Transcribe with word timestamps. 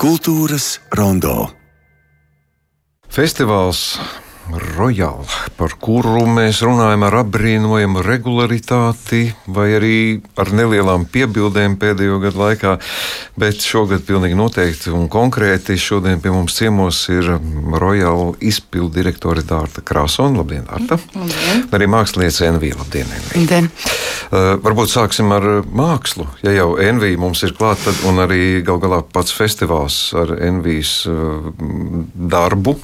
Kultūras 0.00 0.78
rondo. 0.96 1.50
Festivāls 3.12 3.98
Royal, 4.58 5.24
par 5.58 5.74
kuru 5.80 6.24
mēs 6.28 6.60
runājam 6.64 7.04
ar 7.06 7.16
apbrīnojamu 7.22 8.02
regularitāti, 8.04 9.22
vai 9.50 9.66
arī 9.76 9.96
ar 10.40 10.50
nelielām 10.56 11.06
piebildēm 11.10 11.76
pēdējo 11.80 12.18
gadu 12.22 12.42
laikā. 12.42 12.74
Bet 13.40 13.64
šogad 13.64 14.04
pilnīgi 14.08 14.38
noteikti 14.38 14.92
un 14.94 15.08
konkrēti 15.12 15.78
šodien 15.80 16.22
pie 16.22 16.32
mums 16.34 16.58
ciemos 16.58 17.02
ir 17.12 17.32
Royal 17.80 18.34
izpildu 18.40 18.92
direktore 18.98 19.44
Dārta 19.46 19.84
Krāsona. 19.86 20.40
Labdien, 20.40 20.66
Dārta! 20.68 21.00
Labdien. 21.14 21.66
Arī 21.76 21.90
mākslinieca 21.90 22.50
Envija. 22.50 22.78
Labdien, 22.82 23.10
Envija! 23.20 23.64
Uh, 24.30 24.54
varbūt 24.62 24.92
sāksim 24.92 25.32
ar 25.34 25.48
mākslu. 25.66 26.28
Ja 26.44 26.54
jau 26.54 26.70
Envija 26.80 27.18
mums 27.20 27.42
ir 27.46 27.56
klāta, 27.58 27.94
un 28.08 28.22
arī 28.22 28.60
gal 28.66 28.80
galā 28.82 29.02
pats 29.02 29.34
festivāls 29.34 30.02
ar 30.18 30.36
Envijas 30.38 31.02
uh, 31.10 31.50
darbu 32.14 32.78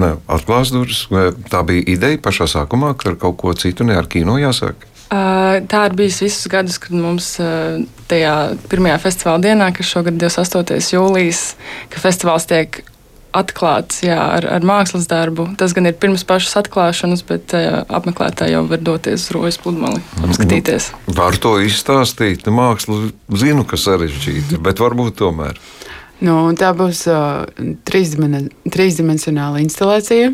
ne, 0.00 0.14
atklās 0.30 0.72
durvis. 0.74 1.06
Tā 1.50 1.64
bija 1.66 1.86
ideja 1.94 2.20
pašā 2.22 2.48
sākumā, 2.50 2.94
ka 2.98 3.12
ar 3.12 3.18
kaut 3.20 3.38
ko 3.40 3.54
citu, 3.58 3.86
ne 3.88 3.98
ar 3.98 4.08
kino 4.10 4.38
jāsāk. 4.40 4.86
Uh, 5.08 5.64
tā 5.64 5.86
ir 5.88 5.94
bijis 5.96 6.18
visus 6.20 6.50
gadus, 6.52 6.76
kad 6.82 6.92
mums 6.92 7.30
uh, 7.40 7.78
tajā 8.10 8.34
pirmajā 8.68 8.98
festivāla 9.00 9.40
dienā, 9.46 9.70
kas 9.72 9.88
šogad 9.88 10.18
ir 10.18 10.26
28. 10.26 10.92
jūlijas, 10.92 11.42
ka 11.88 12.02
festivāls 12.02 12.44
tiek 12.50 12.82
atklāts 13.38 14.02
jā, 14.04 14.18
ar, 14.18 14.44
ar 14.58 14.66
mākslas 14.68 15.08
darbu. 15.08 15.46
Tas 15.60 15.72
gan 15.76 15.88
ir 15.88 15.96
pirms 16.00 16.26
pašas 16.28 16.58
atklāšanas, 16.60 17.24
bet 17.28 17.56
uh, 17.56 17.80
apmeklētāji 17.88 18.52
jau 18.56 18.62
var 18.68 18.84
doties 18.84 19.24
uz 19.24 19.34
rojas 19.36 19.60
pludmali, 19.62 20.04
apskatīties. 20.20 20.90
Nu, 21.06 21.16
var 21.22 21.40
to 21.40 21.56
izstāstīt. 21.64 22.44
Mākslu 22.52 23.08
zinu, 23.32 23.64
ka 23.68 23.80
sarežģīta, 23.80 24.60
bet 24.64 24.84
varbūt 24.84 25.16
tomēr. 25.22 25.56
Nu, 26.24 26.34
tā 26.58 26.72
būs 26.74 27.04
uh, 27.12 27.46
trīsdimensionāla 27.86 29.62
instalācija. 29.62 30.32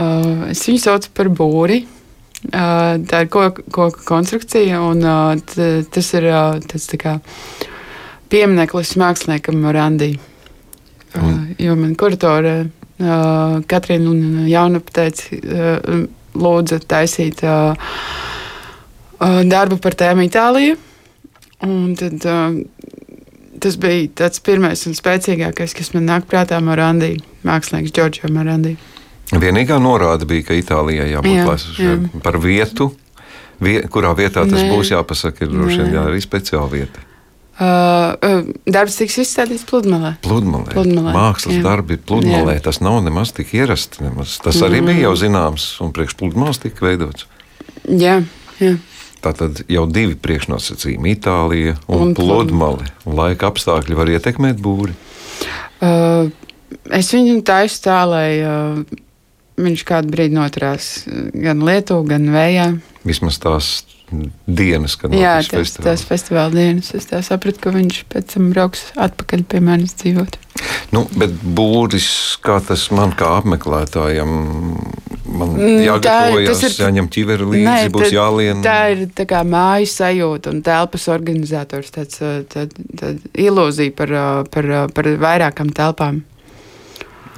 Uh, 0.00 0.48
es 0.50 0.64
viņu 0.66 0.82
saucu 0.82 1.12
par 1.14 1.30
būri. 1.30 1.84
Uh, 2.40 2.96
tā 3.04 3.26
ir 3.26 3.28
koka, 3.30 3.62
koka 3.70 4.02
konstrukcija, 4.08 4.80
un 4.80 5.04
uh, 5.04 5.36
t, 5.44 5.84
tas 5.92 6.08
ir 6.16 6.26
uh, 6.32 6.56
tas 6.64 6.88
piemineklis 8.32 8.96
māksliniekam 8.98 9.66
Randī. 9.76 10.14
Uh, 11.14 11.52
jo 11.60 11.74
man 11.76 11.92
kuratore 12.00 12.54
uh, 12.64 13.60
Katrīna 13.68 14.10
un 14.10 14.46
Jaunapa 14.48 14.96
teica, 15.02 15.36
uh, 15.36 16.06
lūdza 16.34 16.80
taisīt 16.88 17.44
uh, 17.44 17.74
uh, 19.20 19.42
darbu 19.46 19.78
par 19.82 19.98
tēmu 20.00 20.26
Itāliju. 20.26 20.78
Un 21.66 21.92
tad 21.98 22.24
uh, 22.24 22.56
tas 23.62 23.76
bija 23.80 24.08
tāds 24.22 24.42
pirmais 24.44 24.86
un 24.88 24.96
spēcīgākais, 24.96 25.74
kas 25.76 25.92
man 25.96 26.08
nāk 26.08 26.26
prātā 26.30 26.60
Morandī, 26.64 27.16
mākslinieks 27.46 27.94
Džordžo 27.96 28.32
Morandī. 28.34 28.76
Vienīgā 29.30 29.78
norāde 29.82 30.26
bija, 30.26 30.48
ka 30.48 30.56
Itālijai 30.58 31.12
jābūt 31.12 31.36
jā, 31.36 31.84
jā. 31.84 31.92
par 32.24 32.40
vietu, 32.42 32.90
vie, 33.62 33.78
kurā 33.92 34.10
vietā 34.18 34.42
tas 34.42 34.64
Nē. 34.64 34.72
būs 34.72 34.90
jāpasaka, 34.90 35.46
ir 35.46 35.54
droši 35.54 35.78
vien 35.84 35.94
jā, 35.94 36.08
arī 36.10 36.24
speciāla 36.24 36.66
vieta. 36.72 37.06
Uh, 37.60 37.66
uh, 38.24 38.46
darbs 38.64 38.96
tiks 38.96 39.18
izstādīts 39.20 39.66
pludmalē. 39.68 40.14
Pludmalē. 40.24 40.72
pludmalē. 40.72 41.12
Mākslas 41.12 41.58
jā. 41.58 41.64
darbi 41.66 41.98
pludmalē. 42.00 42.54
Jā. 42.56 42.62
Tas 42.70 42.80
nav 42.80 43.02
nemaz 43.04 43.34
tik 43.36 43.52
ierasti. 43.52 44.00
Nemaz. 44.06 44.38
Tas 44.40 44.62
arī 44.64 44.80
mm. 44.80 44.88
bija 44.88 45.10
jau 45.10 45.12
zināms, 45.20 45.66
un 45.84 45.92
priekš 45.92 46.16
pludmales 46.16 46.62
tika 46.62 46.86
veidots. 46.88 47.28
Jā, 47.84 48.22
jā. 48.62 48.78
Tātad 49.20 49.62
jau 49.68 49.84
divi 49.90 50.16
priekšnosacījumi- 50.16 51.12
Itālija 51.16 51.76
un, 51.86 52.10
un 52.10 52.14
pludmale. 52.16 52.88
Laika 53.04 53.50
apstākļi 53.50 53.98
var 53.98 54.12
ietekmēt 54.14 54.60
būri. 54.64 54.96
Uh, 55.80 56.30
es 56.92 57.12
viņu 57.12 57.40
taisu 57.44 57.82
tā, 57.84 58.00
lai 58.08 58.28
uh, 58.40 58.80
viņš 59.66 59.86
kādu 59.88 60.12
brīdi 60.14 60.36
noturās 60.36 60.90
gan 61.34 61.64
Lietuvā, 61.66 62.14
gan 62.14 62.28
Vējā. 62.34 62.68
Vismaz 63.06 63.40
tās 63.40 63.70
dienas, 64.46 64.96
kad 64.98 65.14
Jā, 65.14 65.38
tas, 65.44 65.50
festivāls. 65.52 65.86
tās 65.86 66.04
festivāla 66.08 66.52
dienas. 66.54 66.90
Es 66.96 67.06
sapratu, 67.26 67.62
ka 67.62 67.72
viņš 67.74 68.02
pēc 68.10 68.34
tam 68.34 68.50
brauks 68.54 68.88
atpakaļ 68.98 69.44
pie 69.50 69.60
manis 69.64 69.94
dzīvot. 70.00 70.38
Nu, 70.94 71.04
bet 71.16 71.32
būris, 71.56 72.08
kā 72.44 72.58
tas 72.66 72.88
man 72.94 73.14
kā 73.16 73.30
apmeklētājam, 73.38 74.32
man 75.30 75.54
mm, 75.54 75.76
jāgatavojas, 75.86 76.64
ir, 76.66 76.74
jāņem 76.82 77.10
ķiveri 77.14 77.46
līdzi, 77.52 77.68
ne, 77.68 77.92
būs 77.94 78.14
jālien. 78.14 78.64
Tā 78.64 78.78
ir 78.94 79.04
tā 79.16 79.26
kā 79.30 79.44
mājas 79.46 79.94
sajūta 80.00 80.52
un 80.52 80.64
telpas 80.66 81.06
organizators, 81.12 81.94
tāds, 81.94 82.18
tā, 82.50 82.66
tā 82.98 83.14
ilūzija 83.38 83.94
par, 83.96 84.16
par, 84.52 84.70
par 84.96 85.12
vairākām 85.22 85.72
telpām. 85.76 86.24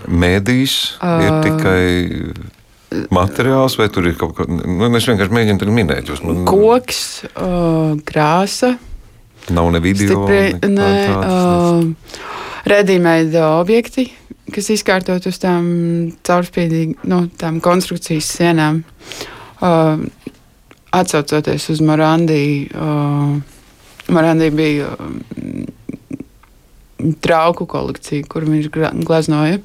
Mēdīs 0.09 0.77
uh, 0.99 1.23
ir 1.23 1.37
tikai 1.47 3.13
materiāls, 3.13 3.77
vai 3.81 3.89
tur 3.93 4.09
ir 4.09 4.17
kaut 4.21 4.35
kas 4.37 4.49
tāds? 4.49 4.65
Nu, 4.69 4.89
es 4.99 5.09
vienkārši 5.09 5.37
mēģinu 5.39 5.63
to 5.63 5.75
minēt. 5.75 6.11
Jūs, 6.11 6.23
man... 6.27 6.43
Koks, 6.49 7.03
uh, 7.33 7.95
krāsa. 8.09 8.75
Nav 9.53 9.71
ne 9.75 9.83
video. 9.83 10.23
Stipri, 10.23 10.71
ne, 10.71 10.91
uh, 11.17 12.19
Redīmeida 12.69 13.49
objekti, 13.59 14.07
kas 14.55 14.71
izkārtot 14.71 15.27
uz 15.27 15.41
tām 15.43 15.65
caurspīdīgām 16.27 17.09
no, 17.11 17.25
tām 17.41 17.59
konstrukcijas 17.65 18.29
sienām. 18.39 18.83
Uh, 19.63 20.05
Atcaucoties 20.93 21.71
uz 21.73 21.81
Morandiju, 21.81 22.69
uh, 22.77 24.13
Morandija 24.13 24.53
bija 24.55 24.91
uh, 24.93 25.15
trauku 27.25 27.67
kolekcija, 27.71 28.27
kur 28.31 28.47
viņš 28.49 28.71
gleznoja. 29.03 29.61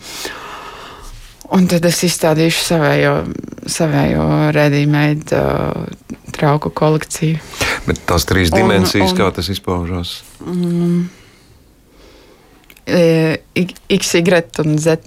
Un 1.55 1.67
tad 1.71 1.85
es 1.87 2.01
izstādīšu 2.03 2.63
savējo, 2.65 3.13
savējo 3.71 4.25
redīmeidu 4.55 5.37
uh, 5.37 6.17
trauku 6.35 6.73
kolekciju. 6.75 7.39
Bet 7.87 8.01
tās 8.09 8.27
trīs 8.27 8.51
dimensijas, 8.51 9.13
un, 9.13 9.15
un, 9.15 9.19
kā 9.21 9.29
tas 9.37 9.47
izpaužās? 9.53 10.11
Mm, 10.43 11.05
XY 12.87 14.43
un 14.63 14.77
Z 14.79 14.97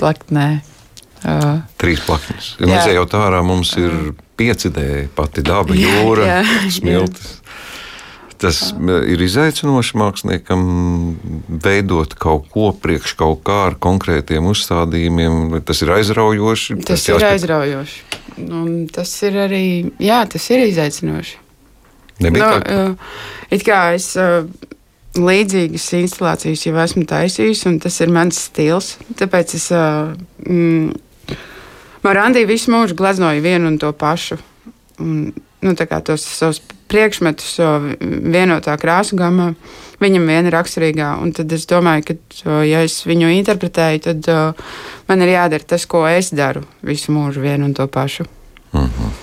plaknē. 0.00 0.48
Uh, 1.24 1.60
Trīs 1.80 2.02
plaknes. 2.04 2.54
Ja 2.60 2.82
jau 2.92 3.06
tā 3.08 3.22
ārā 3.28 3.40
mums 3.44 3.72
ir 3.80 4.12
pieci 4.36 4.68
D, 4.72 5.06
pati 5.16 5.44
daba, 5.44 5.76
jūra, 5.76 6.26
jā, 6.28 6.40
jā, 6.44 6.72
smiltis. 6.76 7.30
Jā. 7.38 7.43
Tas 8.44 8.58
ir 9.08 9.22
izaicinoši 9.24 9.96
māksliniekam 9.96 10.64
veidot 11.64 12.12
kaut 12.20 12.50
ko 12.52 12.72
priekš 12.76 13.14
kaut 13.16 13.40
kā 13.46 13.62
ar 13.70 13.78
konkrētiem 13.80 14.50
uzstādījumiem. 14.50 15.62
Tas 15.64 15.80
ir 15.84 15.94
aizraujoši. 15.96 16.76
Tas, 16.82 16.90
tas 16.90 17.06
ir 17.08 17.14
jāskat... 17.14 17.30
aizraujoši. 17.38 18.02
Un 18.44 18.68
tas 18.92 19.14
ir 19.24 19.38
arī 19.46 19.64
jā, 20.02 20.20
tas 20.28 20.50
ir 20.52 20.66
izaicinoši. 20.66 21.40
Nebija 22.24 22.50
nu, 22.50 22.52
tā, 22.52 22.60
ka... 22.66 23.54
It 23.54 23.64
kā 23.66 23.80
es 23.96 24.12
līdzīgas 25.14 25.86
instalācijas 26.00 26.66
jau 26.66 26.76
esmu 26.82 27.06
taisījis, 27.08 27.64
un 27.70 27.80
tas 27.82 27.96
ir 28.02 28.12
mans 28.12 28.38
stils. 28.48 28.94
Tāpēc 29.18 29.56
es 29.56 29.70
mm, 29.72 30.92
Marandī 32.04 32.44
visu 32.48 32.74
mūžu 32.74 32.98
gleznoju 32.98 33.44
vienu 33.44 33.70
un 33.72 33.80
to 33.80 33.92
pašu. 33.96 34.36
Un, 35.00 35.30
nu, 35.64 35.74
tos 35.74 36.26
savus 36.28 36.60
priekšmetus 36.94 37.58
vienotā 38.00 38.76
krāsu 38.80 39.18
gamā, 39.18 39.50
viņam 40.02 40.30
viena 40.30 40.54
raksturīgā. 40.54 41.10
Un 41.22 41.34
tad 41.36 41.52
es 41.54 41.66
domāju, 41.70 42.06
ka, 42.12 42.62
ja 42.66 42.84
es 42.86 43.00
viņu 43.08 43.34
interpretēju, 43.40 44.04
tad 44.08 44.30
man 45.10 45.26
ir 45.26 45.34
jādara 45.34 45.74
tas, 45.74 45.86
ko 45.90 46.06
es 46.08 46.32
daru 46.34 46.64
visu 46.86 47.14
mūžu 47.14 47.44
vienu 47.44 47.70
un 47.70 47.76
to 47.76 47.86
pašu. 47.90 48.30
Mhm. 48.72 48.88
-huh. 48.88 49.20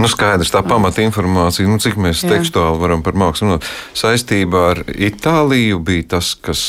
Nu, 0.00 0.08
skaidrs, 0.08 0.50
tā 0.50 0.62
pamata 0.66 1.02
informācija, 1.04 1.68
nu, 1.68 1.78
cik 1.82 1.98
mēs 2.00 2.24
Jā. 2.24 2.32
tekstuāli 2.34 2.80
varam 2.80 3.02
par 3.04 3.16
mākslu 3.18 3.48
runāt. 3.48 3.68
Saistībā 3.98 4.62
ar 4.70 4.82
Itāliju 4.88 5.78
bija 5.84 6.08
tas, 6.16 6.32
kas 6.34 6.62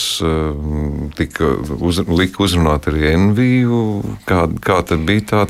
tika 1.17 1.53
uz, 1.79 2.01
lika 2.07 2.43
uzrunāt 2.43 2.89
arī 2.91 3.13
Enviju. 3.13 4.03
Kā, 4.29 4.45
kā 4.61 4.81
tad 4.83 5.05
bija 5.07 5.25
tā 5.31 5.41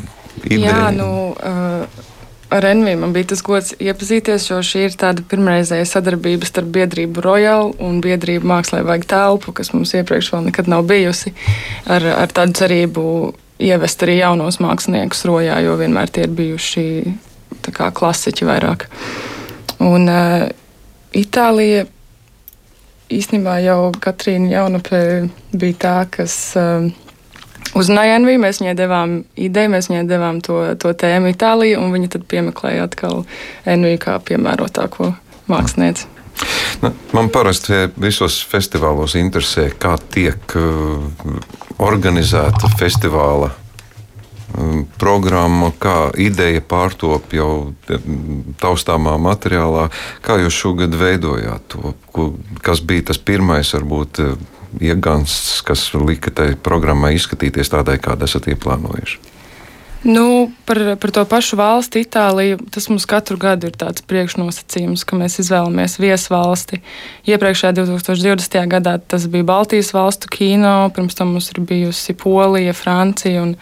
ideja? 0.44 0.70
Jā, 0.70 0.92
nu, 0.96 1.10
uh, 1.34 2.13
ar 2.54 2.66
Enviju 2.70 3.00
man 3.02 3.14
bija 3.16 3.32
tas 3.34 3.42
gods 3.46 3.74
iepazīties, 3.82 4.48
jo 4.52 4.60
šī 4.62 4.86
ir 4.88 4.98
tāda 5.00 5.24
pirmreizēja 5.30 5.88
sadarbība 5.90 6.46
starp 6.46 6.70
biedrību 6.76 7.24
Royal 7.26 7.72
un 7.82 7.98
biedrību 8.04 8.50
Mākslē 8.50 8.84
vajag 8.86 9.08
telpu, 9.10 9.54
kas 9.58 9.74
mums 9.74 9.94
iepriekš 9.98 10.34
vēl 10.36 10.50
nekad 10.50 10.70
nav 10.72 10.86
bijusi, 10.90 11.34
ar, 11.90 12.06
ar 12.26 12.36
tādu 12.36 12.58
cerību 12.62 13.06
ievest 13.64 14.06
arī 14.06 14.20
jaunos 14.20 14.60
māksliniekus 14.62 15.26
rojā, 15.30 15.58
jo 15.66 15.78
vienmēr 15.80 16.12
tie 16.14 16.28
ir 16.28 16.36
bijuši 16.38 16.86
kā 17.74 17.90
klasiķi 17.96 18.50
vairāk. 18.50 18.88
Un 19.84 20.10
uh, 20.12 20.48
Itālija 21.14 21.86
īstenībā 23.14 23.60
jau 23.64 23.92
Katrīna 24.02 24.52
Jaunapē 24.56 25.04
bija 25.54 25.80
tā, 25.86 25.98
kas 26.12 26.36
uh, 26.60 26.90
uzrunāja 27.80 28.18
Enviju. 28.20 28.42
Mēs 28.44 28.62
viņai 28.62 28.76
devām 28.78 29.18
ideju, 29.36 29.74
mēs 29.74 29.90
viņai 29.92 30.06
devām 30.10 30.42
to, 30.46 30.60
to 30.80 30.94
tēmu 30.98 31.34
Itāliju, 31.34 31.82
un 31.82 31.94
viņa 31.96 32.14
tad 32.16 32.28
piemeklēja 32.32 32.88
atkal 32.88 33.24
Enviju 33.70 34.02
kā 34.04 34.18
piemērotāko 34.26 35.14
mākslinieci. 35.52 36.10
Nu, 36.82 36.90
man 37.14 37.30
parasti 37.32 37.88
visos 38.02 38.40
festivālos 38.50 39.14
interesē, 39.20 39.70
kā 39.80 39.96
tiek 40.12 40.56
uh, 40.58 41.04
organizēta 41.84 42.72
festivāla 42.80 43.52
programma, 45.02 45.72
kā 45.80 46.12
ideja 46.22 46.62
pārtop 46.62 47.34
jau 47.34 47.74
taustāmā 48.62 49.16
materiālā. 49.22 49.90
Kā 50.22 50.38
jūs 50.42 50.58
šogad 50.64 50.96
veidojāt 50.98 51.68
to? 51.74 51.94
Kas 52.64 52.84
bija 52.86 53.10
tas 53.10 53.18
pirmais, 53.18 53.74
varbūt, 53.74 54.22
uh, 54.24 54.36
iegansts, 54.82 55.62
kas 55.66 55.92
lika 55.94 56.32
tai 56.34 56.54
programmai 56.56 57.16
izskatīties 57.18 57.72
tādai, 57.74 58.00
kāda 58.02 58.30
esat 58.30 58.50
ieplānojuši? 58.54 59.22
Nu, 60.04 60.52
par, 60.68 60.80
par 61.00 61.12
to 61.16 61.22
pašu 61.24 61.56
valsti, 61.56 62.02
Itāliju, 62.04 62.58
tas 62.76 62.90
mums 62.92 63.06
katru 63.08 63.38
gadu 63.40 63.70
ir 63.70 63.78
tāds 63.80 64.04
priekšnosacījums, 64.04 65.06
ka 65.08 65.16
mēs 65.16 65.40
izvēlamies 65.40 65.96
viesvalsti. 65.96 66.82
Iepriekšējā 67.32 67.78
2020. 67.78 68.58
gadā 68.74 68.98
tas 69.00 69.30
bija 69.32 69.48
Baltijas 69.48 69.94
valstu 69.96 70.28
kino, 70.28 70.92
pirms 70.96 71.16
tam 71.16 71.32
mums 71.32 71.48
ir 71.54 71.62
bijusi 71.64 72.18
Polija, 72.20 72.76
Francija. 72.76 73.46
Un, 73.48 73.56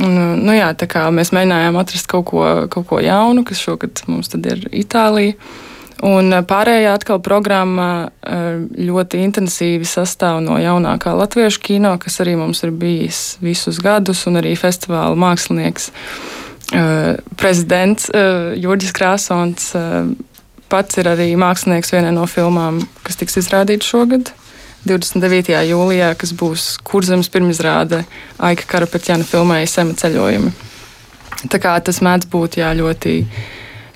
un, 0.00 0.16
nu 0.42 0.56
jā, 0.56 0.72
mēs 1.14 1.30
mēģinājām 1.34 1.78
atrast 1.78 2.08
kaut 2.10 2.26
ko, 2.32 2.42
kaut 2.72 2.88
ko 2.90 2.98
jaunu, 3.04 3.44
kas 3.46 3.62
šogad 3.62 4.04
mums 4.08 4.32
ir 4.34 4.66
Itālija. 4.72 5.38
Un 6.04 6.32
eh, 6.34 6.42
pārējā 6.44 6.94
atkal 6.98 7.20
programma 7.24 7.88
eh, 8.04 8.58
ļoti 8.88 9.22
intensīvi 9.24 9.86
sastāv 9.88 10.40
no 10.44 10.58
jaunākā 10.60 11.14
latviešu 11.16 11.62
kino, 11.64 11.94
kas 12.02 12.18
arī 12.24 12.34
mums 12.40 12.64
ir 12.66 12.74
bijis 12.74 13.38
visus 13.44 13.80
gadus, 13.82 14.26
un 14.28 14.40
arī 14.42 14.56
festivāla 14.58 15.16
mākslinieks, 15.16 15.90
eh, 16.74 17.14
prezidents 17.40 18.10
Jurģis 18.10 18.94
Krāsons 18.96 19.72
pats 20.72 20.98
ir 20.98 21.08
arī 21.08 21.30
mākslinieks 21.38 21.92
vienai 21.94 22.14
no 22.16 22.24
filmām, 22.26 22.82
kas 23.06 23.20
tiks 23.20 23.38
izrādīta 23.44 23.86
šogad. 23.86 24.32
29. 24.84 25.56
jūlijā, 25.70 26.12
kas 26.20 26.32
būs 26.36 26.68
kurzemes 26.84 27.30
pirmizrāde 27.32 28.04
Aika 28.38 28.68
Karapeķēna 28.68 29.24
filmai 29.24 29.64
Sema 29.70 29.96
ceļojumi. 29.98 30.52
Tā 31.52 31.60
kā 31.60 31.74
tas 31.84 32.00
mēdz 32.04 32.28
būt 32.32 32.58
jā, 32.60 32.72
ļoti 32.76 33.18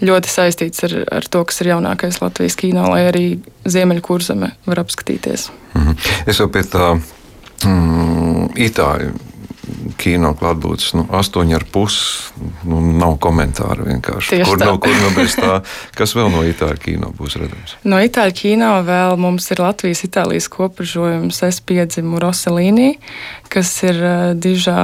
ļoti 0.05 0.31
saistīts 0.31 0.85
ar, 0.87 0.94
ar 1.19 1.26
to, 1.31 1.43
kas 1.49 1.61
ir 1.62 1.73
jaunākais 1.73 2.20
Latvijas 2.23 2.56
kino, 2.58 2.85
lai 2.93 3.08
arī 3.08 3.25
Ziemeļkurzeme 3.69 4.50
var 4.67 4.82
apskatīties. 4.85 5.49
Mm 5.75 5.87
-hmm. 5.87 6.12
Es 6.26 6.38
jau 6.38 6.49
pie 6.49 6.62
tā 6.62 6.93
mm, 7.64 8.55
itāļu 8.55 9.12
kino 10.08 10.32
klātbūtnes, 10.38 10.94
nu, 10.99 11.05
astoņi 11.20 11.58
ar 11.58 11.66
pusi. 11.72 12.32
Nu, 12.69 12.81
nav 12.81 13.19
komentāru 13.22 13.87
vienkārši. 13.87 14.38
Tieši 14.38 14.49
kur 14.49 14.60
tā. 14.60 14.70
no, 14.70 14.78
kur 14.82 14.96
no 14.96 15.12
bez 15.16 15.37
tā, 15.38 15.58
kas 15.99 16.16
vēl 16.16 16.32
no 16.32 16.43
itāļu 16.49 16.81
kino 16.82 17.12
būs 17.19 17.37
redzams? 17.40 17.76
No 17.88 18.00
itāļu 18.02 18.37
kino 18.40 18.72
vēl 18.87 19.19
mums 19.20 19.46
ir 19.52 19.62
Latvijas-Itālijas 19.64 20.49
kopražojums 20.52 21.43
Es 21.49 21.60
piedzimu 21.64 22.19
Roselīnī, 22.22 22.96
kas 23.52 23.70
ir 23.87 24.00
uh, 24.00 24.16
dižā 24.34 24.81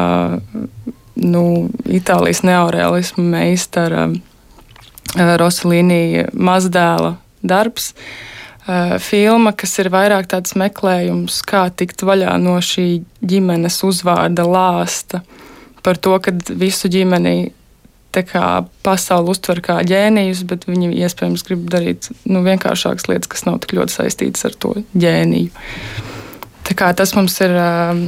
nu, 1.25 1.45
Itālijas 1.89 2.45
neorealismu 2.47 3.27
meistara. 3.35 4.07
Uh, 4.13 4.31
Eh, 5.15 5.37
Rosalīnija 5.39 6.29
mazdēla 6.35 7.15
darbs. 7.47 7.93
Eh, 7.95 8.44
filma, 9.05 9.53
kas 9.53 9.75
ir 9.83 9.91
vairāk 9.93 10.29
tāds 10.33 10.55
meklējums, 10.57 11.43
kā 11.45 11.67
tikt 11.77 12.05
vaļā 12.07 12.37
no 12.41 12.57
šī 12.65 13.03
ģimenes 13.21 13.83
uzvārda 13.85 14.47
lāsta, 14.49 15.21
par 15.85 16.01
to, 16.01 16.17
ka 16.25 16.33
visu 16.57 16.89
ģimeni 16.89 17.53
pasauli 18.85 19.33
uztver 19.33 19.61
kā 19.65 19.81
ģēnijus, 19.83 20.45
bet 20.47 20.69
viņi 20.69 20.93
iespējams 21.03 21.43
grib 21.47 21.65
darīt 21.71 22.09
nu, 22.25 22.45
vienkāršākas 22.47 23.09
lietas, 23.11 23.29
kas 23.29 23.45
nav 23.45 23.59
tik 23.61 23.75
ļoti 23.75 23.97
saistītas 23.97 24.47
ar 24.47 24.55
to 24.55 24.75
ģēniju. 24.95 25.51
Tas 26.75 27.15
mums 27.15 27.35
ir 27.43 27.53
uh, 27.59 27.99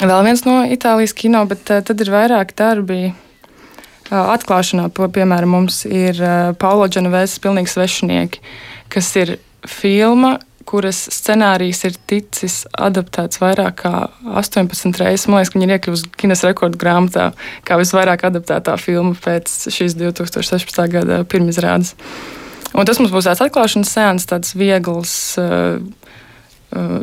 vēl 0.00 0.24
viens 0.24 0.44
no 0.46 0.62
Itālijas 0.64 1.14
kino, 1.16 1.44
bet 1.46 1.70
uh, 1.70 1.82
tad 1.84 2.00
ir 2.00 2.10
vairāk 2.12 2.56
darbi 2.56 3.12
atklāšanā, 4.08 4.88
piemēram, 4.96 5.52
mums 5.52 5.82
ir 5.84 6.16
Paula 6.60 6.88
Džanavēsas 6.88 7.42
pilnīgi 7.44 7.68
svešinieki, 7.68 8.40
kas 8.88 9.10
ir 9.20 9.34
filma, 9.66 10.36
kuras 10.68 11.00
scenārijs 11.14 11.80
ir 11.88 11.94
ticis 12.10 12.58
adaptēts 12.76 13.40
vairāk 13.40 13.78
kā 13.82 13.92
18 14.28 15.00
reizes. 15.00 15.26
Man 15.28 15.40
liekas, 15.40 15.52
ka 15.52 15.58
viņa 15.58 15.68
ir 15.68 15.74
iekļuvusi 15.78 16.10
Guinness 16.20 16.44
rekordu 16.44 16.80
grāmatā 16.80 17.30
kā 17.66 17.78
visvairāk 17.80 18.26
adaptētā 18.28 18.76
filma 18.80 19.16
pēc 19.16 19.54
šīs 19.72 19.96
2016. 19.96 20.82
gada 20.92 21.22
pirmizrādes. 21.28 21.94
Un 22.76 22.84
tas 22.84 23.00
mums 23.00 23.14
būs 23.14 23.30
tāds 23.30 23.40
atklāšanas 23.46 23.94
sēns, 23.96 24.28
tāds 24.28 24.54
viegls. 24.58 25.14
Uh, 25.40 25.80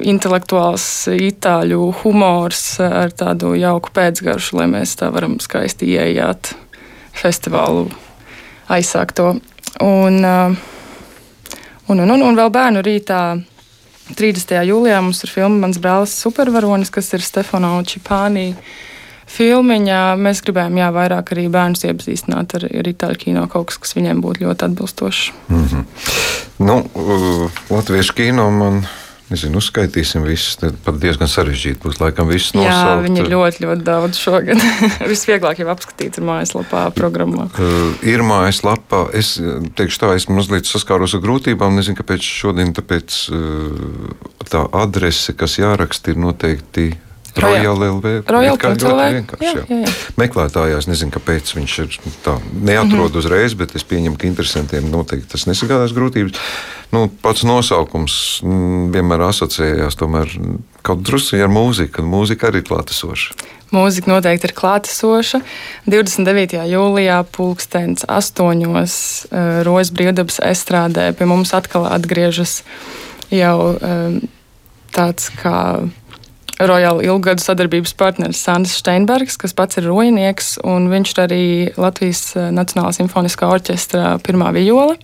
intelektuāls 0.06 0.84
itāļu 1.10 1.88
humors 2.04 2.78
ar 2.86 3.10
tādu 3.18 3.56
jauku 3.58 3.90
pēcgaršu, 3.96 4.60
lai 4.60 4.68
mēs 4.70 4.94
tā 5.00 5.10
varam 5.10 5.40
skaisti 5.42 5.90
ieiet 5.96 6.52
festivālu 7.18 7.88
aizsākto. 8.70 9.32
Un, 9.82 10.20
uh, 10.22 10.75
un, 11.88 12.00
un, 12.00 12.12
un, 12.12 12.22
un 12.22 12.38
vēl 12.38 12.52
bērnu 12.54 12.82
rītā 12.86 13.22
30. 14.14 14.60
jūlijā 14.70 15.00
mums 15.02 15.24
ir 15.26 15.32
filma 15.34 15.66
Mans 15.66 15.80
brālis 15.82 16.14
Supervaronis, 16.22 16.92
kas 16.94 17.10
ir 17.18 17.24
Stefano 17.26 17.78
Čipānī. 17.88 18.52
Filmiņā 19.36 20.02
mēs 20.22 20.44
gribējām 20.46 20.78
jā, 20.78 20.92
vairāk 20.94 21.32
arī 21.34 21.48
bērnus 21.50 21.88
iepazīstināt 21.88 22.54
ar, 22.60 22.68
ar 22.70 22.90
itāļu 22.92 23.18
kino, 23.24 23.48
kaut 23.50 23.72
kas, 23.72 23.80
kas 23.82 23.96
viņiem 23.98 24.22
būtu 24.22 24.46
ļoti 24.46 24.68
atbilstošs. 24.68 25.32
Mm 25.50 25.64
-hmm. 25.66 25.86
nu, 26.70 26.76
uh, 26.94 27.64
Latviešu 27.74 28.14
kino 28.14 28.52
man 28.52 28.86
Nezinu, 29.26 29.58
uzskaitīsim 29.58 30.22
visus. 30.22 30.60
Tad 30.62 30.76
pat 30.86 31.00
diezgan 31.02 31.30
sarežģīti 31.32 31.82
būs. 31.82 31.98
Laikam, 32.02 32.30
viss 32.30 32.54
nosaukt. 32.54 32.70
Jā, 32.70 32.98
viņi 33.02 33.24
ir 33.24 33.30
ļoti, 33.32 33.64
ļoti 33.66 33.86
daudz 33.88 34.20
šogad. 34.22 34.62
Visvieglāk 35.14 35.64
jau 35.64 35.70
apskatīt 35.74 36.20
ir 36.20 36.28
mājaslapā, 36.28 36.84
programmā. 36.94 37.48
Uh, 37.58 37.96
ir 38.06 38.22
mājaslapā. 38.26 39.08
Es 39.18 39.36
teikšu 39.80 40.04
tā, 40.04 40.12
esmu 40.20 40.38
mazliet 40.38 40.70
saskāros 40.70 41.18
ar 41.18 41.24
grūtībām. 41.26 41.74
Nezinu, 41.80 41.98
kāpēc 41.98 42.28
šodien 42.28 42.76
tāpēc, 42.78 43.18
uh, 43.34 44.14
tā 44.52 44.62
adrese, 44.78 45.34
kas 45.38 45.58
jāraksta, 45.58 46.14
ir 46.14 46.22
noteikti 46.22 46.92
Royal 47.42 47.76
LV. 47.76 48.06
Royal. 48.32 48.58
Meklētājās 50.20 50.88
nezinu, 50.88 51.12
kāpēc 51.16 51.52
viņš 51.58 51.76
ir 51.84 51.98
tā 52.24 52.38
neatrod 52.54 52.92
mm 52.92 53.12
-hmm. 53.12 53.18
uzreiz, 53.20 53.54
bet 53.60 53.76
es 53.76 53.84
pieņemu, 53.84 54.18
ka 54.18 54.28
interesantiem 54.28 54.88
noteikti 54.92 55.32
tas 55.32 55.48
nesagādās 55.48 55.94
grūtības. 55.96 56.40
Nu, 56.92 57.10
pats 57.22 57.44
nosaukums 57.44 58.42
mm, 58.44 58.92
vienmēr 58.94 59.28
asociējās 59.28 60.00
tomēr 60.00 60.32
kaut 60.82 61.04
drusku 61.04 61.42
ar 61.42 61.52
mūziku, 61.52 62.02
un 62.02 62.12
mūzika 62.14 62.48
arī 62.48 62.62
ir 62.62 62.70
klātesoša. 62.70 63.34
Mūzika 63.74 64.12
noteikti 64.12 64.48
ir 64.48 64.54
klātesoša. 64.54 65.42
29. 65.90 66.62
jūlijā 66.70 67.24
pulkstenis 67.36 68.06
astoņos 68.08 68.96
uh, 69.26 69.64
Rojas 69.68 69.92
brīvdabas 69.92 70.40
estrādē 70.40 71.12
pie 71.18 71.26
mums 71.26 71.54
atkal 71.58 71.88
atgriežas 71.90 72.62
jau 73.34 73.76
um, 73.76 74.22
tāds 74.96 75.32
kā 75.42 75.90
Royal 76.60 77.02
ilgadu 77.04 77.44
sadarbības 77.44 77.92
partneris 78.00 78.40
Sandrs 78.46 78.78
Steinbergs, 78.80 79.36
kas 79.40 79.52
pats 79.56 79.76
ir 79.80 79.90
rojinieks, 79.90 80.54
un 80.64 80.88
viņš 80.88 81.12
ir 81.12 81.22
arī 81.26 81.46
Latvijas 81.76 82.30
eh, 82.38 82.48
Nacionālā 82.56 82.94
simfoniskā 82.96 83.50
orķestra 83.52 84.16
pirmā 84.24 84.54
viola. 84.56 84.96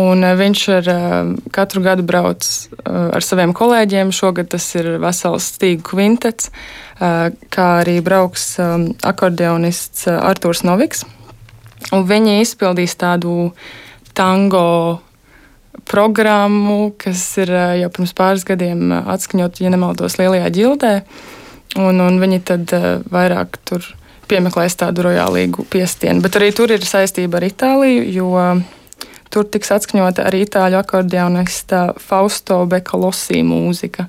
Un 0.00 0.24
eh, 0.24 0.32
viņš 0.40 0.62
ar 0.78 0.88
eh, 0.88 1.16
katru 1.52 1.84
gadu 1.84 2.06
brauc 2.08 2.48
ar 2.88 3.26
saviem 3.26 3.52
kolēģiem. 3.56 4.14
Šogad 4.16 4.48
tas 4.56 4.70
ir 4.78 4.94
vesels 5.02 5.50
stīgu 5.52 5.84
kvintets, 5.90 6.48
kā 6.94 7.68
arī 7.82 7.98
brauks 8.04 8.54
akordeonists 9.04 10.06
Artūrs 10.08 10.62
Noviks. 10.64 11.02
Un 11.92 12.06
viņi 12.08 12.38
izpildīs 12.40 12.94
tādu 12.96 13.50
tango 14.16 15.00
programmu, 15.88 16.94
kas 16.98 17.22
ir 17.42 17.50
eh, 17.52 17.80
jau 17.82 17.90
pirms 17.94 18.14
pāris 18.16 18.46
gadiem 18.46 18.92
eh, 18.92 19.10
atskaņot, 19.14 19.60
ja 19.64 19.72
nemaldos, 19.74 20.18
Lielajā 20.20 20.52
ģildē. 20.54 20.94
Un, 21.80 21.98
un 22.00 22.20
viņi 22.22 22.40
tad 22.46 22.72
eh, 22.76 22.88
vairāk 23.10 23.58
tur 23.66 23.86
piemeklēs 24.30 24.78
tādu 24.80 25.08
rojālīgu 25.08 25.66
piestienu. 25.72 26.22
Bet 26.24 26.38
arī 26.38 26.52
tur 26.56 26.72
ir 26.72 26.86
saistība 26.86 27.40
ar 27.40 27.48
Itāliju, 27.48 28.06
jo 28.14 28.30
tur 29.34 29.48
tiks 29.50 29.72
atskaņota 29.74 30.24
arī 30.28 30.44
itāļu 30.46 30.78
akordeonista 30.78 31.88
Fausto 32.00 32.62
Bekalosī 32.70 33.42
mūzika, 33.44 34.06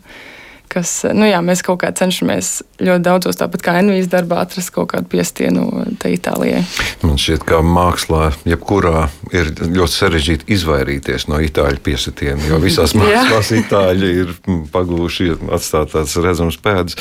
kas, 0.72 0.92
nu 1.16 1.28
jā, 1.28 1.42
mēs 1.46 1.64
kaut 1.66 1.82
kā 1.84 1.92
cenšamies 1.96 2.62
ļoti 2.82 3.06
daudzos, 3.06 3.40
tāpat 3.40 3.64
kā 3.66 3.78
Envijas 3.80 4.10
darbā, 4.12 4.42
atrast 4.44 4.74
kaut 4.76 4.92
kādu 4.94 5.10
piestienu 5.12 5.86
Itālijai. 6.06 6.62
Man 7.06 7.20
šķiet, 7.22 7.46
ka 7.48 7.62
mākslā, 7.66 8.30
jebkurā, 8.48 9.08
ir 9.34 9.52
ļoti 9.60 9.96
sarežģīti 9.96 10.50
izvairīties 10.56 11.28
no 11.32 11.40
itāļu 11.44 11.82
piesitiena, 11.86 12.42
jo 12.50 12.60
visās 12.62 12.94
mākslās 12.98 13.52
itāļi 13.58 14.12
ir 14.24 14.34
pagūši 14.74 15.32
atstāt 15.56 15.94
tādas 15.96 16.16
redzamas 16.22 16.60
pēdas. 16.62 16.98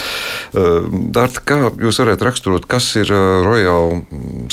Uh, 0.55 0.89
Dārta, 1.15 1.43
kā 1.45 1.59
jūs 1.83 2.01
varētu 2.03 2.29
raksturot, 2.29 2.69
kas 2.71 2.89
ir 3.01 3.13
uh, 3.13 3.43
rojāla 3.45 4.01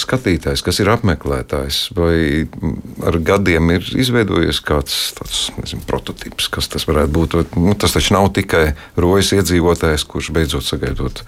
skatītājs, 0.02 0.64
kas 0.66 0.82
ir 0.84 0.92
apmeklētājs, 0.94 1.84
vai 1.98 2.46
ar 3.08 3.18
gadiem 3.32 3.74
ir 3.78 3.88
izveidojies 4.04 4.62
kāds 4.66 4.98
tāds, 5.18 5.46
nezinu, 5.60 5.86
prototyps, 5.88 6.50
kas 6.52 6.70
tas 6.72 6.88
varētu 6.90 7.16
būt? 7.16 7.38
Nu, 7.60 7.76
tas 7.80 7.96
taču 7.96 8.16
nav 8.18 8.32
tikai 8.36 8.72
rojas 9.02 9.34
iedzīvotājs, 9.36 10.08
kurš 10.08 10.32
beidzot 10.36 10.68
sagaidot 10.68 11.26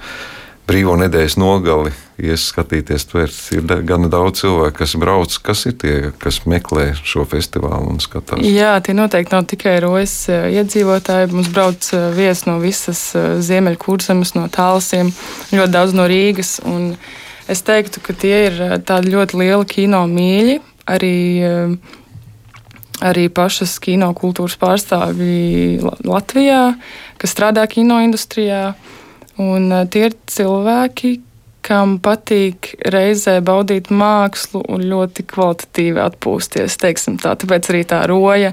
brīvo 0.68 0.96
nedēļas 1.00 1.36
nogali, 1.40 1.92
ieskatīties, 2.24 3.06
tvērt. 3.10 3.40
Ir 3.56 3.84
gan 3.88 4.08
daudz 4.12 4.44
cilvēku, 4.44 4.78
kas 4.80 4.96
brauc, 5.00 5.36
kas 5.44 5.66
ir 5.70 5.76
tie, 5.82 5.96
kas 6.22 6.44
meklē 6.50 6.92
šo 7.00 7.26
festivālu 7.30 7.92
un 7.94 8.00
skatās. 8.04 8.44
Jā, 8.48 8.76
tie 8.86 8.96
noteikti 8.98 9.36
nav 9.36 9.48
tikai 9.52 9.76
rojas 9.84 10.16
eh, 10.32 10.48
iedzīvotāji. 10.60 11.32
Mums 11.34 11.52
brauc 11.54 11.90
eh, 11.96 12.06
viesi 12.16 12.48
no 12.50 12.60
visas 12.64 13.04
eh, 13.18 13.34
Ziemeļkurzemes, 13.44 14.36
no 14.38 14.48
Tālsiem, 14.54 15.12
ļoti 15.52 15.76
daudz 15.76 15.98
no 15.98 16.08
Rīgas. 16.10 16.56
Es 17.52 17.66
teiktu, 17.68 18.00
ka 18.04 18.16
tie 18.16 18.38
ir 18.48 18.62
tādi 18.88 19.12
ļoti 19.12 19.42
lieli 19.42 19.68
kino 19.68 20.06
mīļi. 20.08 20.62
Arī 20.94 21.16
arī 23.02 23.28
pašas 23.34 23.80
kino 23.82 24.12
kultūras 24.18 24.58
pārstāvji 24.62 25.82
Latvijā, 26.06 26.74
kas 27.18 27.34
strādā 27.34 27.66
kino 27.72 28.02
industrijā. 28.04 28.74
Un 29.42 29.72
eh, 29.72 29.86
tie 29.90 30.10
ir 30.10 30.18
cilvēki, 30.30 31.16
kam 31.64 31.96
patīk 32.04 32.74
reizē 32.92 33.38
baudīt 33.46 33.88
mākslu 33.94 34.62
un 34.68 34.84
ļoti 34.84 35.24
kvalitatīvi 35.32 36.02
atpūsties. 36.04 36.76
Tāpēc 36.78 37.70
arī 37.72 37.84
tā 37.88 38.04
roja, 38.10 38.52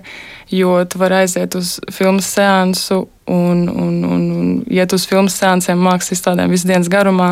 jo 0.51 0.85
tu 0.85 0.99
vari 0.99 1.23
aiziet 1.23 1.55
uz 1.55 1.79
filmu 1.93 2.23
seansu 2.25 3.05
un, 3.31 3.69
un, 3.69 4.05
un, 4.05 4.23
un 4.35 4.47
iet 4.67 4.91
uz 4.91 5.05
filmu 5.07 5.31
sēncēm, 5.31 5.79
mākslas 5.79 6.17
izstādēm 6.17 6.51
visu 6.51 6.67
dienas 6.67 6.89
garumā. 6.91 7.29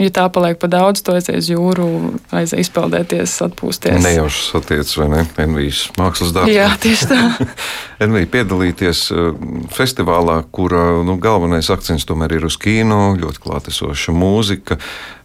Ja 0.00 0.08
tā 0.14 0.24
paliek 0.32 0.56
pa 0.60 0.70
daudz, 0.72 1.02
to 1.04 1.12
aizies 1.18 1.50
jūru, 1.52 1.86
aizies 2.32 2.64
izpeldēties, 2.64 3.34
atpūsties. 3.44 3.98
Nejauši 4.00 4.46
satiec, 4.46 4.92
vai 4.96 5.08
ne? 5.12 5.24
Envijas 5.44 5.82
mākslas 6.00 6.32
darbā. 6.32 6.54
Jā, 6.54 6.70
tieši 6.80 7.10
tā. 7.10 7.20
Envija 8.06 8.30
piedalīties 8.38 9.04
uh, 9.12 9.34
festivālā, 9.76 10.38
kur 10.56 10.72
nu, 11.04 11.18
galvenais 11.20 11.68
akcents 11.74 12.08
tomēr 12.08 12.38
ir 12.38 12.48
uz 12.48 12.56
kino, 12.60 13.12
ļoti 13.20 13.44
klātesoša 13.44 14.16
mūzika. 14.16 14.80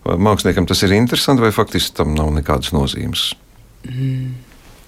Māksliniekam 0.08 0.68
tas 0.68 0.84
ir 0.84 0.98
interesanti 1.00 1.44
vai 1.46 1.56
faktiski 1.56 1.96
tam 2.01 2.12
nav 2.20 2.34
nekādas 2.36 2.75
nozīmes? 2.75 3.30
Mm. 3.88 4.47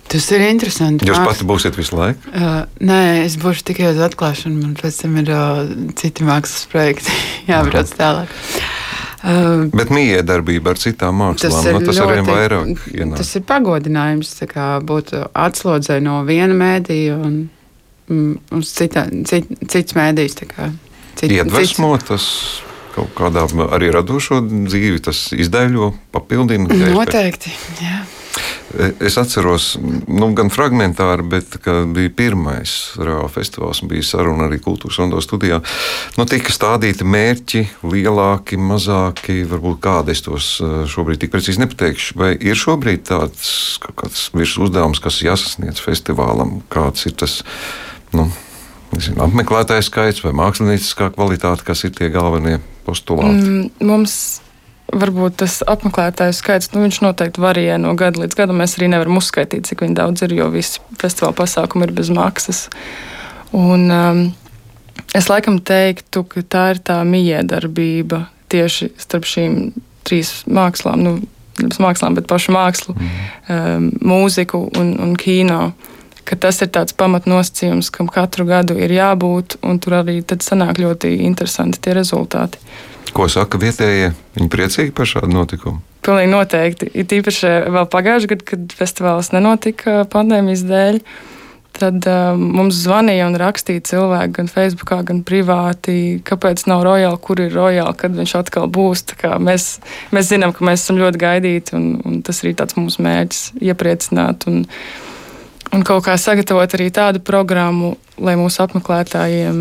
Tas 0.10 0.26
ir 0.34 0.42
interesanti. 0.48 1.06
Jūs 1.06 1.22
pati 1.22 1.46
būsiet 1.46 1.76
visu 1.78 1.98
laiku? 1.98 2.32
Uh, 2.34 2.64
nē, 2.82 3.02
es 3.28 3.36
būšu 3.42 3.68
tikai 3.70 3.92
uz 3.92 4.00
atklāšanu, 4.02 4.58
man 4.64 4.74
pēc 4.80 5.04
tam 5.04 5.20
ir 5.22 5.30
uh, 5.36 5.62
citi 6.00 6.26
mākslas 6.26 6.66
projekti 6.72 7.14
jābrauc 7.52 7.92
tālāk. 7.94 8.34
Uh, 9.20 9.68
Bet 9.76 9.92
miedarbība 9.94 10.74
ar 10.74 10.82
citām 10.82 11.20
mākslām, 11.22 11.54
tas, 11.54 11.70
nu, 11.76 11.84
tas 11.86 12.02
arvien 12.02 12.26
vairāk 12.26 12.86
ienāk. 12.90 13.20
Tas 13.20 13.34
ir 13.38 13.44
pagodinājums 13.46 14.32
būt 14.90 15.14
atslodzē 15.28 16.00
no 16.02 16.22
viena 16.26 16.56
mēdīja 16.58 17.18
un 17.20 17.36
mm, 18.08 18.32
uz 18.58 18.72
cita, 18.80 19.06
cit, 19.30 19.52
cits 19.70 19.98
mēdījis. 19.98 20.40
Cit, 21.20 21.28
Iedvesmo 21.36 21.92
tas 22.02 22.30
kaut 22.96 23.12
kādā 23.18 23.44
arī 23.70 23.92
radošo 23.94 24.40
dzīvi, 24.48 25.04
tas 25.06 25.28
izdaļo, 25.36 25.92
papildina. 26.16 26.72
Noteikti, 26.96 27.54
jā. 27.84 28.00
Es 29.02 29.16
atceros, 29.18 29.72
nu, 29.82 30.28
gan 30.38 30.52
fragmentāri, 30.54 31.24
bet 31.26 31.56
bija 31.96 32.12
pirmais 32.14 32.74
reāls 33.02 33.34
festivāls, 33.34 33.82
bija 33.90 34.06
saruna 34.06 34.46
arī 34.46 34.60
kultūras 34.62 35.00
rondo 35.02 35.22
studijā. 35.26 35.58
Nu, 36.20 36.28
tika 36.30 36.54
stādīti 36.54 37.08
mērķi, 37.08 37.64
lielāki, 37.90 38.60
mazāki, 38.62 39.40
varbūt 39.50 39.80
kādi 39.82 40.14
es 40.14 40.22
tos 40.26 40.52
eh, 40.62 40.76
šobrīd 40.90 41.24
tik 41.24 41.34
precīzi 41.34 41.64
nepateikšu. 41.64 42.20
Vai 42.22 42.36
ir 42.38 42.60
šobrīd 42.60 43.08
tāds 43.10 44.30
virs 44.38 44.54
uzdevums, 44.62 45.02
kas 45.02 45.24
jāsasniedz 45.26 45.82
festivālam, 45.82 46.60
kāds 46.70 47.10
ir 47.10 47.18
tas? 47.18 47.42
Nu, 48.14 48.30
Nezinu, 48.90 49.22
apmeklētāju 49.22 49.86
skaits 49.86 50.24
vai 50.24 50.32
mākslinieckā 50.34 51.12
kvalitāte, 51.14 51.66
kas 51.68 51.84
ir 51.86 51.92
tie 51.94 52.08
galvenie 52.10 52.58
postulāti? 52.88 53.38
Mm, 53.38 53.68
mums 53.86 54.16
varbūt 54.94 55.40
tas 55.44 55.60
apmeklētāju 55.68 56.36
skaits 56.38 56.72
nu, 56.74 56.86
noteikti 57.04 57.42
varijē 57.44 57.78
no 57.82 57.94
gada 58.00 58.24
līdz 58.24 58.38
gadam. 58.38 58.60
Mēs 58.62 58.78
arī 58.78 58.90
nevaram 58.92 59.20
uzskaitīt, 59.20 59.70
cik 59.70 59.86
daudz 59.98 60.24
ir, 60.26 60.36
jo 60.38 60.50
visi 60.54 60.84
festivāla 61.00 61.36
pasākumi 61.38 61.88
ir 61.88 61.96
bez 61.98 62.12
maksas. 62.14 62.68
Un, 63.56 63.90
um, 63.90 64.24
es 65.18 65.30
laikam 65.30 65.60
teiktu, 65.66 66.24
ka 66.30 66.46
tā 66.46 66.66
ir 66.76 66.82
tā 66.86 67.00
miedarbība 67.08 68.28
tieši 68.50 68.92
starp 68.98 69.28
šīm 69.30 69.60
trīs 70.08 70.42
mākslām. 70.50 71.06
Nu, 71.06 71.20
Nevis 71.60 71.82
mākslām, 71.84 72.14
bet 72.16 72.24
pašu 72.24 72.54
mākslu, 72.56 72.94
mm. 72.96 73.16
um, 73.52 73.88
mūziku 74.14 74.62
un, 74.80 74.94
un 75.04 75.18
kino. 75.20 75.74
Tas 76.30 76.62
ir 76.62 76.70
tāds 76.72 76.94
pamatnosacījums, 76.96 77.90
kam 77.92 78.08
katru 78.08 78.46
gadu 78.48 78.78
ir 78.80 78.94
jābūt, 78.94 79.58
un 79.66 79.80
tur 79.82 79.98
arī 79.98 80.22
sanāk 80.46 80.80
ļoti 80.80 81.18
interesanti 81.26 81.82
tie 81.84 81.98
rezultāti. 81.98 82.62
Ko 83.16 83.28
saka 83.32 83.60
vietējie? 83.62 84.12
Viņi 84.38 84.52
priecīgi 84.54 84.94
par 84.96 85.10
šādu 85.10 85.32
notikumu. 85.34 85.82
Pilnīgi 86.06 86.32
noteikti. 86.32 86.92
Ir 86.96 87.08
tīpaši 87.10 87.50
vēl 87.74 87.90
pagājušajā 87.92 88.32
gadā, 88.32 88.48
kad 88.54 88.78
festivāls 88.80 89.34
nenotika 89.34 90.04
pandēmijas 90.12 90.64
dēļ. 90.70 91.02
Tad 91.80 92.04
uh, 92.10 92.34
mums 92.36 92.80
zvanīja 92.84 93.28
un 93.30 93.38
rakstīja 93.40 93.84
cilvēki 93.88 94.34
gan 94.36 94.50
Facebook, 94.52 94.92
gan 95.08 95.22
privāti, 95.28 96.20
kāpēc 96.28 96.66
nav 96.68 96.84
rojāli, 96.84 97.20
kur 97.24 97.40
ir 97.40 97.54
rojāli, 97.56 97.96
kad 98.00 98.16
viņš 98.18 98.34
atkal 98.42 98.68
būs. 98.74 99.06
Mēs, 99.40 99.68
mēs 100.16 100.32
zinām, 100.32 100.52
ka 100.56 100.66
mēs 100.68 100.84
esam 100.84 101.00
ļoti 101.00 101.22
gaidīti, 101.22 101.76
un, 101.78 101.86
un 102.04 102.18
tas 102.26 102.42
arī 102.44 102.56
tāds 102.60 102.76
mūsu 102.80 103.06
mērķis- 103.06 103.44
iepriecināt 103.70 104.50
un, 104.52 104.66
un 105.76 105.84
kaut 105.86 106.06
kā 106.08 106.16
sagatavot 106.20 106.74
arī 106.78 106.90
tādu 106.94 107.22
programmu, 107.26 107.96
lai 108.20 108.36
mūsu 108.40 108.64
apmeklētājiem 108.66 109.60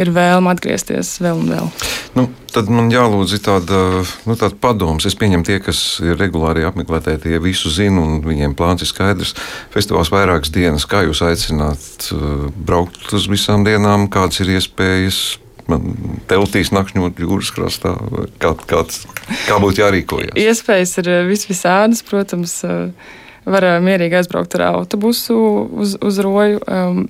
ir 0.00 0.10
vēlme 0.14 0.52
atgriezties 0.52 1.16
vēl 1.22 1.42
un 1.42 1.50
vēl. 1.52 1.72
Nu, 2.16 2.24
tad 2.54 2.70
man 2.72 2.88
jālūdz 2.92 3.34
tāda, 3.44 3.80
nu, 4.28 4.36
tāda 4.38 4.56
padoms. 4.62 5.06
Es 5.08 5.18
pieņemu, 5.18 5.46
tie, 5.46 5.58
kas 5.62 5.80
ir 6.04 6.18
regulāri 6.20 6.64
apmeklētāji, 6.68 7.22
tie 7.26 7.42
visu 7.42 7.72
zina 7.74 8.02
un 8.04 8.22
viņiem 8.24 8.56
plāns 8.58 8.86
ir 8.86 8.90
skaidrs. 8.90 9.34
Festivāls 9.74 10.12
vairākas 10.14 10.54
dienas. 10.54 10.88
Kā 10.88 11.04
jūs 11.06 11.22
aicināt 11.26 12.10
uh, 12.14 12.48
braukt 12.54 13.12
uz 13.16 13.28
visām 13.30 13.66
dienām, 13.68 14.08
kādas 14.12 14.42
ir 14.44 14.56
iespējas? 14.56 15.38
Man 15.68 16.22
teltīs 16.30 16.70
nakšņot 16.72 17.18
jūras 17.20 17.50
krastā. 17.52 17.92
Kā, 18.40 18.54
kāds, 18.70 19.02
kā 19.44 19.58
būtu 19.60 19.82
jārīkojas? 19.82 20.36
Iespējas 20.40 20.94
ir 21.02 21.10
uh, 21.12 21.24
visvisādas, 21.28 22.00
protams. 22.08 22.62
Uh, 22.64 23.16
var 23.52 23.66
mierīgi 23.84 24.20
aizbraukt 24.20 24.56
ar 24.58 24.68
autobusu 24.72 25.38
uz, 25.82 25.96
uz 26.04 26.20
roju. 26.24 26.60
Um, 26.66 27.06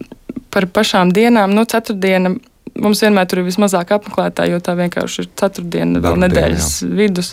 par 0.54 0.68
pašām 0.72 1.12
dienām, 1.14 1.52
nu, 1.54 1.64
ceturtdiena. 1.68 2.36
Mums 2.78 3.02
vienmēr 3.02 3.26
tur 3.28 3.42
ir 3.42 3.48
vismazāk 3.48 3.90
apmeklētāji, 3.96 4.54
jo 4.54 4.60
tā 4.62 4.76
vienkārši 4.78 5.24
ir 5.24 5.32
ceturtdiena, 5.40 6.02
vēl 6.04 6.20
nedēļas 6.24 6.70
jā. 6.84 6.92
vidus. 7.00 7.32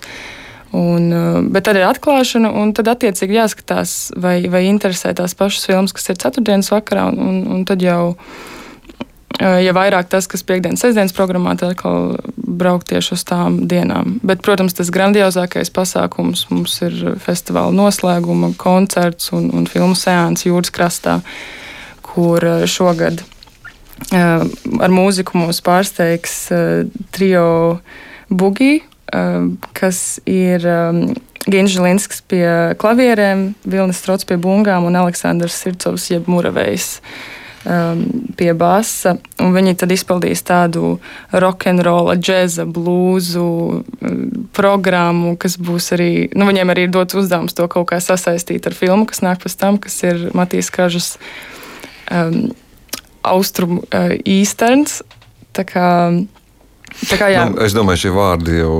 Un, 0.75 1.05
uh, 1.13 1.37
bet 1.53 1.67
tad 1.67 1.77
ir 1.79 1.85
atklāšana, 1.87 2.49
un 2.59 2.73
tad 2.75 2.89
attiecīgi 2.91 3.37
jāskatās, 3.37 3.95
vai, 4.19 4.39
vai 4.51 4.65
interesē 4.67 5.13
tās 5.15 5.37
pašas 5.37 5.69
filmas, 5.69 5.93
kas 5.95 6.09
ir 6.11 6.19
ceturtdienas 6.19 6.71
vakarā. 6.73 7.07
Un, 7.13 7.21
un, 7.21 7.41
un 7.55 7.63
tad 7.69 7.85
jau, 7.85 8.15
ja 9.39 9.73
vairāk 9.75 10.09
tas, 10.11 10.27
kas 10.31 10.45
piekdienas, 10.47 10.81
sestdienas 10.83 11.15
programmā, 11.15 11.55
tad 11.59 11.73
atkal 11.73 12.15
braukt 12.35 12.89
tieši 12.91 13.15
uz 13.17 13.25
tām 13.27 13.61
dienām. 13.69 14.17
Bet, 14.23 14.41
protams, 14.45 14.75
tas 14.77 14.91
grandiozākais 14.93 15.71
pasākums 15.75 16.45
mums 16.51 16.77
ir 16.85 17.17
festivāla 17.23 17.75
noslēguma 17.75 18.53
koncerts 18.61 19.33
un, 19.35 19.49
un 19.55 19.67
filmu 19.69 19.97
seanss 19.99 20.47
jūras 20.47 20.73
krastā. 20.75 21.19
Kur 22.05 22.43
šogad 22.69 23.25
ar 24.15 24.91
mūziku 24.91 25.39
mūs 25.39 25.61
pārsteigs 25.63 26.35
trio 27.15 27.47
Bugi, 28.29 28.79
kas 29.75 29.99
ir 30.25 30.63
Ginželinskis 31.45 32.23
pie 32.25 32.45
klavierēm, 32.81 33.51
Vilnis 33.69 33.99
Strots 34.01 34.25
pie 34.25 34.39
bungām 34.41 34.87
un 34.87 34.97
Aleksandrs 34.97 35.59
Sircovs 35.61 36.09
jeb 36.09 36.25
Muravejs 37.65 38.33
pie 38.37 38.51
basa. 38.57 39.15
Viņi 39.39 39.75
tad 39.79 39.93
izpildīs 39.95 40.43
tādu 40.45 40.97
rokenrola, 41.33 42.15
džēza, 42.19 42.67
blūzu 42.69 43.47
programmu, 44.55 45.35
kas 45.41 45.57
būs 45.57 45.91
arī, 45.95 46.11
nu, 46.35 46.47
viņiem 46.49 46.73
arī 46.73 46.87
ir 46.87 46.93
dots 46.93 47.17
uzdevums 47.17 47.57
to 47.57 47.67
kaut 47.71 47.89
kā 47.91 47.99
sasaistīt 48.03 48.67
ar 48.69 48.77
filmu, 48.77 49.07
kas 49.09 49.23
nāk 49.25 49.41
pēc 49.43 49.57
tam, 49.59 49.79
kas 49.81 49.97
ir 50.05 50.29
Matīs 50.37 50.71
Kažas 50.73 51.15
um, 52.11 52.53
austrumu 53.25 53.83
uh, 53.87 54.15
īsterns. 54.21 55.01
Tā 55.55 55.65
kā 55.67 55.89
kā, 57.19 57.27
jā, 57.33 57.45
Nu, 57.49 57.59
es 57.65 57.73
domāju, 57.75 58.05
šie 58.05 58.11
vārdi 58.15 58.59
jau 58.61 58.75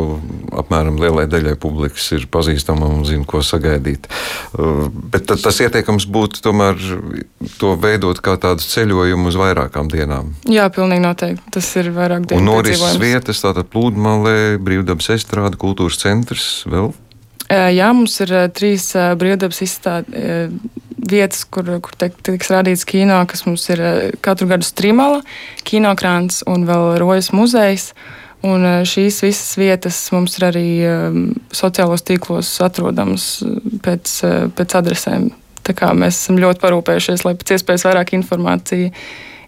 apmēram 0.56 0.98
lielai 1.02 1.26
daļai 1.30 1.56
publikas 1.60 2.06
ir 2.16 2.26
pazīstami 2.32 2.88
un 2.88 3.04
zina, 3.08 3.26
ko 3.28 3.42
sagaidīt. 3.46 4.08
Uh, 4.58 4.88
Bet 5.12 5.28
tad 5.30 5.42
tas 5.44 5.60
ieteikums 5.62 6.08
būtu 6.08 6.42
tomēr 6.46 6.80
to 7.60 7.76
veidot 7.80 8.20
kā 8.24 8.38
tādu 8.42 8.64
ceļojumu 8.64 9.28
uz 9.32 9.36
vairākām 9.40 9.90
dienām. 9.92 10.34
jā, 10.48 10.68
pilnīgi 10.74 11.04
noteikti. 11.04 11.52
Tas 11.52 11.72
ir 11.76 11.92
vairāk 11.96 12.24
Un 12.26 12.30
dienu 12.32 12.48
norises 12.48 12.80
piedzīvojums. 12.82 13.02
vietas, 13.04 13.42
tātad 13.44 13.70
plūdmalē, 13.74 14.36
brīvdabas 14.64 15.12
estrāde, 15.18 15.60
kultūras 15.62 16.00
centrs 16.02 16.64
vēl. 16.70 16.94
Jā, 17.52 17.92
mums 17.94 18.16
ir 18.24 18.34
trīs 18.58 18.90
brīvdabas 19.20 19.62
izstādes 19.62 20.60
vietas, 21.06 21.44
kur, 21.46 21.68
kur 21.86 21.94
tiek, 22.02 22.16
tiks 22.26 22.50
rādīts 22.50 22.86
kino, 22.90 23.20
kas 23.30 23.46
mums 23.46 23.68
ir 23.70 23.82
katru 24.26 24.48
gadu 24.50 24.66
Strimala, 24.66 25.22
Kinokrāns 25.68 26.42
un 26.50 26.66
vēl 26.66 26.96
Rojas 27.02 27.30
muzejs. 27.36 27.92
Un 28.46 28.66
šīs 28.86 29.24
visas 29.26 29.56
vietas 29.58 30.00
mums 30.14 30.36
ir 30.38 30.48
arī 30.50 30.66
sociālos 31.54 32.06
tīklos 32.06 32.50
atrodamas 32.62 33.40
pēc, 33.86 34.18
pēc 34.58 34.76
adresēm. 34.82 35.32
Tā 35.66 35.74
kā 35.78 35.90
mēs 35.98 36.20
esam 36.20 36.38
ļoti 36.42 36.62
parūpējušies, 36.62 37.26
lai 37.26 37.34
pēc 37.38 37.56
iespējas 37.56 37.88
vairāk 37.88 38.14
informācija 38.18 38.92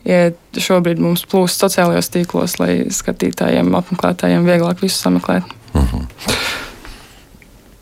ja 0.07 0.29
šobrīd 0.57 1.01
mums 1.03 1.25
plūst 1.29 1.63
sociālajos 1.63 2.11
tīklos, 2.13 2.57
lai 2.61 2.71
skatītājiem, 2.93 3.73
apmeklētājiem 3.81 4.47
vieglāk 4.47 4.81
visu 4.83 5.01
sameklēt. 5.01 5.57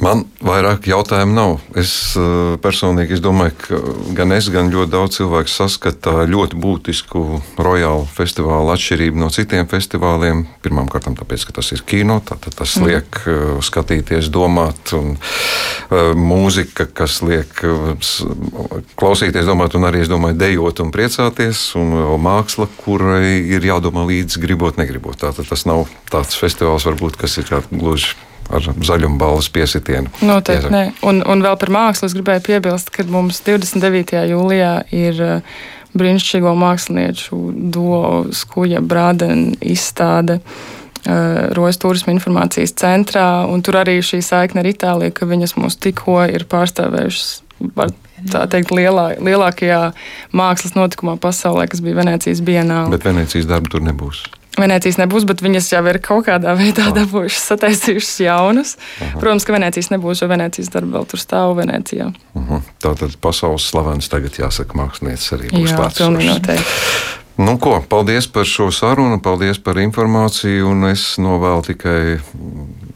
Man 0.04 0.26
vairāk 0.44 0.90
jautājumu 0.90 1.32
nav. 1.32 1.54
Es 1.80 1.92
eh, 2.20 2.56
personīgi 2.60 3.16
es 3.16 3.22
domāju, 3.24 3.54
ka 3.62 3.78
gan 4.18 4.34
es, 4.36 4.50
gan 4.52 4.68
ļoti 4.74 4.92
daudz 4.92 5.20
cilvēku 5.22 5.52
saskata 5.52 6.26
ļoti 6.28 6.60
būtisku 6.60 7.22
Royal 7.64 8.04
festivālu 8.12 8.74
atšķirību 8.74 9.22
no 9.22 9.30
citiem 9.32 9.70
festivāliem. 9.72 10.44
Pirmkārt, 10.66 11.08
tāpēc, 11.08 11.48
ka 11.48 11.56
tas 11.62 11.72
ir 11.72 11.86
kino, 11.88 12.20
tātad 12.28 12.58
tas 12.60 12.76
liek 12.84 13.22
eh, 13.24 13.56
skatīties, 13.64 14.28
domāt, 14.36 14.92
un 14.98 15.16
uh, 15.16 16.12
mūzika, 16.18 16.90
kas 16.92 17.22
liek 17.26 17.64
klausīties, 19.00 19.48
domāt, 19.48 19.80
un 19.80 19.88
arī, 19.88 20.04
es 20.04 20.12
domāju, 20.12 20.38
dejot 20.44 20.84
un 20.84 20.92
priecāties, 20.94 21.64
un 21.80 21.96
māksla, 22.22 22.68
kurai 22.84 23.40
ir 23.40 23.72
jādomā 23.72 24.04
līdzi, 24.10 24.44
gribot, 24.44 24.80
negribot. 24.82 25.18
Tātad 25.24 25.48
tas 25.50 25.66
nav 25.70 25.88
tāds 26.12 26.36
festivāls, 26.40 26.88
varbūt, 26.90 27.20
kas 27.22 27.40
ir 27.40 27.54
gluži 27.72 28.16
ar 28.54 28.68
zaļumu 28.86 29.20
balvas 29.22 29.50
piesitienu. 29.54 30.12
Noteikti. 30.26 30.72
Nē. 30.74 30.84
Un, 31.08 31.22
un 31.26 31.44
vēl 31.46 31.58
par 31.62 31.72
mākslu 31.74 32.10
es 32.10 32.16
gribēju 32.18 32.46
piebilst, 32.46 32.92
ka 32.94 33.06
mums 33.10 33.42
29. 33.46 34.16
jūlijā 34.32 34.74
ir 34.96 35.22
uh, 35.24 35.60
brīnišķīgo 35.98 36.56
mākslinieču 36.60 37.40
duo 37.74 38.26
skuja 38.36 38.84
Brādena 38.86 39.56
izstāde. 39.64 40.40
Uh, 41.06 41.52
Rojas 41.56 41.78
turisma 41.82 42.16
informācijas 42.16 42.74
centrā, 42.82 43.46
un 43.50 43.62
tur 43.66 43.78
arī 43.82 44.00
šī 44.06 44.24
saikne 44.26 44.64
ar 44.64 44.70
Itāliju, 44.70 45.14
ka 45.14 45.30
viņas 45.30 45.54
mūs 45.60 45.78
tikko 45.82 46.24
ir 46.34 46.48
pārstāvējušas. 46.50 47.28
Var 47.76 47.94
tā 48.32 48.42
teikt, 48.52 48.74
lielā, 48.76 49.12
lielākajā 49.24 49.82
mākslas 50.36 50.74
notikumā 50.76 51.16
pasaulē, 51.22 51.68
kas 51.72 51.84
bija 51.86 52.02
Venecijas 52.02 52.42
bienāla. 52.46 52.90
Bet 52.94 53.06
Venecijas 53.08 53.48
darba 53.50 53.72
tur 53.72 53.86
nebūs. 53.86 54.26
Venecijas 54.60 55.00
nebūs, 55.02 55.26
bet 55.28 55.44
viņas 55.44 55.72
jau 55.74 55.82
ir 55.92 56.00
kaut 56.04 56.28
kādā 56.30 56.56
veidā 56.58 56.88
dabūjušas, 56.96 57.50
sataisījušas 57.52 58.16
jaunus. 58.26 58.76
Protams, 59.20 59.46
ka 59.48 59.56
Venecijas 59.56 59.92
nebūs, 59.94 60.24
jo 60.24 60.30
Venecijas 60.32 60.72
darba 60.74 61.00
vēl 61.00 61.10
tur 61.12 61.22
stāv 61.22 61.58
Venecijā. 61.60 62.12
Uh 62.34 62.50
-huh. 62.50 62.62
Tātad 62.84 63.18
pasaules 63.22 63.68
slavens 63.70 64.10
tagad 64.10 64.40
jāsaka, 64.40 64.74
mākslinieks 64.74 65.34
arī 65.34 65.52
būs 65.52 65.72
Jā, 65.72 65.78
klāts. 65.78 66.00
Nu, 67.38 67.58
ko, 67.60 67.84
paldies 67.90 68.28
par 68.28 68.46
šo 68.48 68.70
sarunu, 68.72 69.20
paldies 69.22 69.60
par 69.60 69.76
informāciju. 69.76 70.70
un 70.72 70.86
Es 70.88 71.18
novēlu 71.18 71.62
tikai 71.68 72.20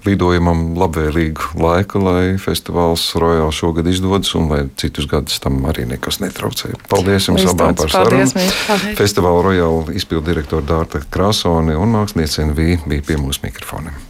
lidojumam 0.08 0.74
labvēlīgu 0.80 1.60
laiku, 1.60 2.02
lai 2.04 2.24
festivāls 2.42 3.04
Royal 3.20 3.52
šogad 3.56 3.88
izdodas 3.90 4.34
un 4.40 4.50
lai 4.52 4.62
citus 4.80 5.10
gadus 5.10 5.42
tam 5.44 5.62
arī 5.70 5.88
nekas 5.90 6.22
netraucē. 6.24 6.74
Paldies 6.92 7.30
jums 7.30 7.48
abām 7.50 7.78
par 7.80 7.92
sarunu. 7.94 8.46
Festivāla 9.00 9.46
Royal 9.46 9.90
izpildu 9.96 10.30
direktora 10.32 10.66
Dārta 10.66 11.04
Krasone 11.10 11.78
un 11.80 11.98
māksliniece 11.98 12.48
NV 12.50 12.86
bija 12.90 13.10
pie 13.12 13.20
mūsu 13.22 13.46
mikrofoniem. 13.48 14.09